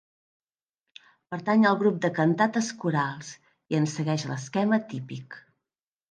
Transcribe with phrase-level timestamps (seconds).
[1.33, 3.29] Pertany al grup de Cantates corals,
[3.73, 5.37] i en segueix l'esquema típic.